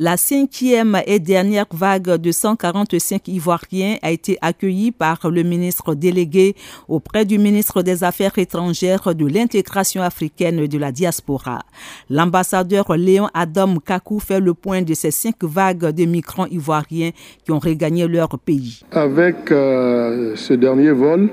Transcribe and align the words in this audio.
La 0.00 0.16
cinquième 0.16 0.98
et 1.06 1.20
dernière 1.20 1.66
vague 1.72 2.16
de 2.16 2.32
145 2.32 3.28
Ivoiriens 3.28 3.94
a 4.02 4.10
été 4.10 4.36
accueillie 4.42 4.90
par 4.90 5.30
le 5.30 5.44
ministre 5.44 5.94
délégué 5.94 6.56
auprès 6.88 7.24
du 7.24 7.38
ministre 7.38 7.80
des 7.82 8.02
Affaires 8.02 8.36
étrangères 8.36 9.14
de 9.14 9.24
l'intégration 9.24 10.02
africaine 10.02 10.66
de 10.66 10.78
la 10.78 10.90
diaspora. 10.90 11.60
L'ambassadeur 12.10 12.96
Léon 12.96 13.28
Adam 13.34 13.76
Kakou 13.76 14.18
fait 14.18 14.40
le 14.40 14.52
point 14.52 14.82
de 14.82 14.94
ces 14.94 15.12
cinq 15.12 15.44
vagues 15.44 15.92
de 15.92 16.04
migrants 16.06 16.46
ivoiriens 16.46 17.12
qui 17.44 17.52
ont 17.52 17.60
regagné 17.60 18.08
leur 18.08 18.36
pays. 18.40 18.80
Avec 18.90 19.52
euh, 19.52 20.34
ce 20.34 20.54
dernier 20.54 20.90
vol, 20.90 21.30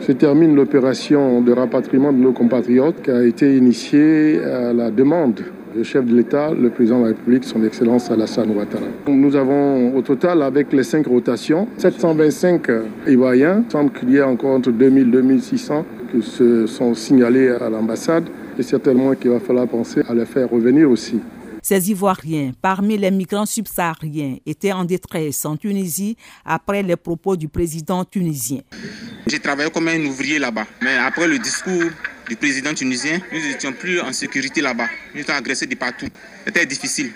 se 0.00 0.12
termine 0.12 0.54
l'opération 0.54 1.42
de 1.42 1.52
rapatriement 1.52 2.14
de 2.14 2.18
nos 2.18 2.32
compatriotes 2.32 3.02
qui 3.02 3.10
a 3.10 3.22
été 3.22 3.58
initiée 3.58 4.42
à 4.42 4.72
la 4.72 4.90
demande 4.90 5.42
le 5.74 5.82
chef 5.82 6.04
de 6.04 6.14
l'État, 6.14 6.50
le 6.50 6.70
président 6.70 6.98
de 6.98 7.02
la 7.04 7.08
République, 7.08 7.44
son 7.44 7.64
Excellence 7.64 8.10
Alassane 8.10 8.50
Ouattara. 8.50 8.86
Nous 9.06 9.36
avons 9.36 9.94
au 9.96 10.02
total, 10.02 10.42
avec 10.42 10.72
les 10.72 10.82
cinq 10.82 11.06
rotations, 11.06 11.68
725 11.78 12.62
Ivoiriens. 13.06 13.64
Il 13.66 13.72
semble 13.72 13.92
qu'il 13.92 14.10
y 14.10 14.16
ait 14.16 14.22
encore 14.22 14.56
entre 14.56 14.70
2000 14.70 15.08
et 15.08 15.10
2600 15.10 15.84
qui 16.10 16.22
se 16.22 16.66
sont 16.66 16.94
signalés 16.94 17.50
à 17.50 17.70
l'ambassade 17.70 18.24
et 18.58 18.62
certainement 18.62 19.14
qu'il 19.14 19.30
va 19.30 19.40
falloir 19.40 19.68
penser 19.68 20.02
à 20.08 20.14
les 20.14 20.26
faire 20.26 20.50
revenir 20.50 20.90
aussi. 20.90 21.20
Ces 21.62 21.90
Ivoiriens, 21.90 22.52
parmi 22.60 22.96
les 22.96 23.10
migrants 23.10 23.44
subsahariens, 23.44 24.36
étaient 24.46 24.72
en 24.72 24.84
détresse 24.84 25.44
en 25.44 25.56
Tunisie 25.56 26.16
après 26.44 26.82
les 26.82 26.96
propos 26.96 27.36
du 27.36 27.48
président 27.48 28.04
tunisien. 28.04 28.60
J'ai 29.26 29.38
travaillé 29.38 29.70
comme 29.70 29.88
un 29.88 30.04
ouvrier 30.06 30.38
là-bas, 30.38 30.66
mais 30.82 30.96
après 30.96 31.28
le 31.28 31.38
discours 31.38 31.90
du 32.30 32.36
président 32.36 32.72
tunisien, 32.72 33.18
nous 33.32 33.40
n'étions 33.40 33.72
plus 33.72 34.00
en 34.00 34.12
sécurité 34.12 34.60
là-bas. 34.60 34.86
Nous 35.12 35.20
étions 35.20 35.34
agressés 35.34 35.66
de 35.66 35.74
partout. 35.74 36.06
C'était 36.46 36.64
difficile. 36.64 37.10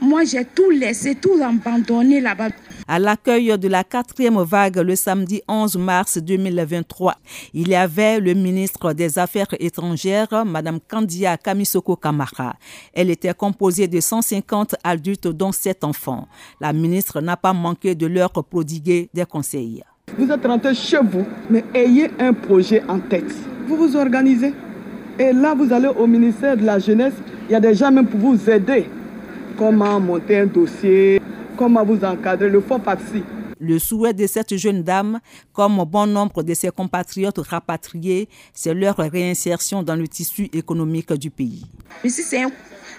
Moi, 0.00 0.24
j'ai 0.24 0.46
tout 0.46 0.70
laissé, 0.70 1.14
tout 1.14 1.38
abandonné 1.44 2.18
là-bas. 2.18 2.48
À 2.88 2.98
l'accueil 2.98 3.58
de 3.58 3.68
la 3.68 3.84
quatrième 3.84 4.40
vague 4.42 4.78
le 4.78 4.96
samedi 4.96 5.42
11 5.46 5.76
mars 5.76 6.16
2023, 6.16 7.14
il 7.52 7.68
y 7.68 7.74
avait 7.74 8.20
le 8.20 8.32
ministre 8.32 8.94
des 8.94 9.18
Affaires 9.18 9.54
étrangères, 9.60 10.44
Mme 10.46 10.80
Kandia 10.80 11.36
Kamisoko 11.36 11.96
Kamara. 11.96 12.56
Elle 12.94 13.10
était 13.10 13.34
composée 13.34 13.86
de 13.86 14.00
150 14.00 14.76
adultes, 14.82 15.28
dont 15.28 15.52
7 15.52 15.84
enfants. 15.84 16.26
La 16.58 16.72
ministre 16.72 17.20
n'a 17.20 17.36
pas 17.36 17.52
manqué 17.52 17.94
de 17.94 18.06
leur 18.06 18.32
prodiguer 18.32 19.10
des 19.12 19.26
conseils. 19.26 19.84
Vous 20.16 20.30
êtes 20.30 20.46
rentré 20.46 20.74
chez 20.74 21.00
vous, 21.02 21.26
mais 21.50 21.64
ayez 21.74 22.10
un 22.18 22.32
projet 22.32 22.82
en 22.88 22.98
tête. 22.98 23.51
Vous 23.72 23.88
vous 23.88 23.96
organisez. 23.96 24.52
Et 25.18 25.32
là, 25.32 25.54
vous 25.54 25.72
allez 25.72 25.88
au 25.88 26.06
ministère 26.06 26.58
de 26.58 26.62
la 26.62 26.78
Jeunesse. 26.78 27.14
Il 27.48 27.52
y 27.52 27.54
a 27.54 27.60
des 27.60 27.72
gens 27.72 27.90
même 27.90 28.06
pour 28.06 28.20
vous 28.20 28.50
aider. 28.50 28.84
Comment 29.56 29.98
monter 29.98 30.40
un 30.40 30.46
dossier, 30.46 31.18
comment 31.56 31.82
vous 31.82 32.04
encadrer, 32.04 32.50
le 32.50 32.60
faux 32.60 32.78
paxi. 32.78 33.22
Le 33.58 33.78
souhait 33.78 34.12
de 34.12 34.26
cette 34.26 34.54
jeune 34.58 34.82
dame, 34.82 35.20
comme 35.54 35.82
bon 35.90 36.06
nombre 36.06 36.42
de 36.42 36.52
ses 36.52 36.68
compatriotes 36.68 37.38
rapatriés, 37.38 38.28
c'est 38.52 38.74
leur 38.74 38.96
réinsertion 38.96 39.82
dans 39.82 39.96
le 39.96 40.06
tissu 40.06 40.50
économique 40.52 41.10
du 41.14 41.30
pays. 41.30 41.64
Ici, 42.04 42.22
c'est 42.22 42.42
un 42.42 42.50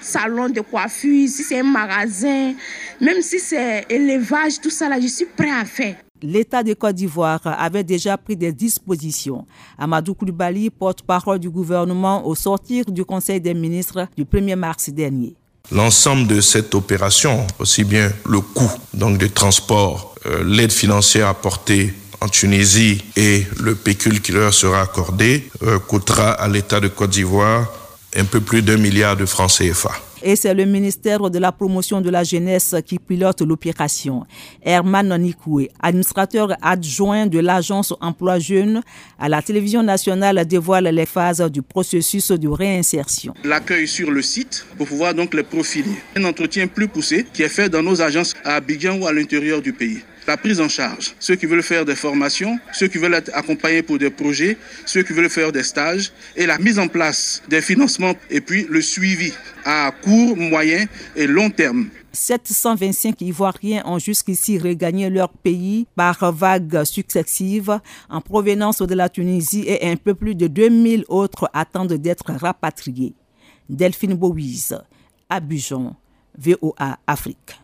salon 0.02 0.50
de 0.50 0.62
coiffure, 0.62 1.30
si 1.30 1.44
c'est 1.44 1.60
un 1.60 1.64
magasin, 1.64 2.54
même 3.00 3.22
si 3.22 3.38
c'est 3.38 3.86
élevage, 3.90 4.60
tout 4.60 4.72
ça 4.72 4.90
là, 4.90 5.00
je 5.00 5.06
suis 5.06 5.28
prêt 5.38 5.52
à 5.52 5.66
faire 5.66 5.98
l'État 6.24 6.64
de 6.64 6.74
Côte 6.74 6.96
d'Ivoire 6.96 7.42
avait 7.44 7.84
déjà 7.84 8.18
pris 8.18 8.36
des 8.36 8.52
dispositions. 8.54 9.46
Amadou 9.78 10.16
Koulibaly, 10.16 10.70
porte-parole 10.70 11.40
du 11.40 11.50
gouvernement 11.50 12.26
au 12.26 12.34
sortir 12.34 12.86
du 12.86 13.06
Conseil 13.06 13.42
des 13.42 13.54
ministres 13.54 14.08
du 14.18 14.24
1er 14.24 14.56
mars 14.56 14.90
dernier. 14.90 15.36
L'ensemble 15.72 16.28
de 16.28 16.42
cette 16.42 16.74
opération, 16.76 17.46
aussi 17.60 17.84
bien 17.84 18.12
le 18.26 18.42
coût 18.42 18.72
donc 18.94 19.18
des 19.18 19.30
transports, 19.30 20.16
euh, 20.26 20.44
l'aide 20.44 20.72
financière 20.72 21.28
apportée 21.28 21.94
en 22.22 22.28
Tunisie 22.28 23.04
et 23.16 23.46
le 23.62 23.76
pécule 23.76 24.22
qui 24.22 24.32
leur 24.32 24.54
sera 24.54 24.82
accordé, 24.82 25.50
euh, 25.64 25.80
coûtera 25.80 26.31
à 26.31 26.47
l'État 26.47 26.80
de 26.80 26.88
Côte 26.88 27.12
d'Ivoire 27.12 27.68
un 28.16 28.26
peu 28.26 28.40
plus 28.40 28.62
d'un 28.62 28.78
milliard 28.78 29.18
de 29.18 29.26
francs 29.26 29.52
CFA 29.52 29.92
et 30.23 30.35
c'est 30.35 30.53
le 30.53 30.66
ministère 30.66 31.29
de 31.29 31.38
la 31.38 31.51
promotion 31.51 32.01
de 32.01 32.09
la 32.09 32.23
jeunesse 32.23 32.75
qui 32.85 32.97
pilote 32.97 33.41
l'opération. 33.41 34.25
Herman 34.63 35.16
Nikoué, 35.17 35.69
administrateur 35.81 36.56
adjoint 36.61 37.28
de 37.28 37.39
l'agence 37.39 37.94
emploi 38.01 38.39
jeune 38.39 38.81
à 39.19 39.29
la 39.29 39.41
télévision 39.41 39.84
nationale, 39.84 40.45
dévoile 40.47 40.85
les 40.85 41.06
phases 41.06 41.41
du 41.51 41.61
processus 41.61 42.31
de 42.31 42.47
réinsertion. 42.47 43.34
L'accueil 43.44 43.88
sur 43.88 44.09
le 44.09 44.22
site 44.22 44.66
pour 44.78 44.88
pouvoir 44.88 45.13
donc 45.13 45.34
les 45.34 45.44
profiler. 45.44 45.91
Un 46.16 46.23
entretien 46.23 46.67
plus 46.67 46.88
poussé 46.88 47.25
qui 47.34 47.44
est 47.44 47.50
fait 47.50 47.69
dans 47.69 47.84
nos 47.84 48.01
agences 48.01 48.34
à 48.44 48.55
Abidjan 48.55 49.00
ou 49.00 49.07
à 49.07 49.13
l'intérieur 49.13 49.61
du 49.61 49.73
pays 49.73 50.00
la 50.28 50.38
prise 50.38 50.59
en 50.61 50.69
charge. 50.69 51.16
Ceux 51.19 51.35
qui 51.35 51.45
veulent 51.45 51.63
faire 51.63 51.85
des 51.85 51.95
formations, 51.95 52.59
ceux 52.72 52.88
qui 52.88 52.97
veulent 52.97 53.13
être 53.13 53.31
accompagnés 53.34 53.81
pour 53.81 53.97
des 53.97 54.09
projets, 54.09 54.57
ceux 54.85 55.03
qui 55.03 55.13
veulent 55.13 55.29
faire 55.29 55.51
des 55.51 55.63
stages 55.63 56.11
et 56.35 56.45
la 56.45 56.57
mise 56.57 56.79
en 56.79 56.88
place 56.88 57.41
des 57.50 57.61
financements 57.61 58.13
et 58.29 58.41
puis 58.41 58.66
le 58.69 58.81
suivi 58.81 59.34
à 59.66 59.91
court, 60.03 60.38
moyen 60.38 60.85
et 61.16 61.28
long 61.28 61.50
terme. 61.50 61.89
725 62.13 63.19
Ivoiriens 63.22 63.81
ont 63.85 63.97
jusqu'ici 63.97 64.59
regagné 64.59 65.09
leur 65.09 65.29
pays 65.29 65.88
par 65.95 66.31
vagues 66.31 66.84
successives 66.84 67.79
en 68.09 68.22
provenance 68.22 68.81
de 68.81 68.94
la 68.94 69.09
Tunisie 69.09 69.66
et 69.67 69.88
un 69.90 69.95
peu 69.95 70.13
plus 70.13 70.35
de 70.35 70.47
2000 70.47 71.05
autres 71.07 71.50
attendent 71.53 71.94
d'être 71.94 72.31
rapatriés. 72.31 73.16
Delphine 73.67 74.13
Bouise, 74.13 74.78
Abidjan, 75.29 75.95
VOA 76.38 77.00
Afrique. 77.07 77.62